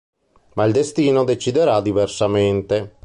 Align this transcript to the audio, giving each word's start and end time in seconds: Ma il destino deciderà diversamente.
Ma 0.55 0.65
il 0.65 0.71
destino 0.73 1.23
deciderà 1.23 1.79
diversamente. 1.79 2.95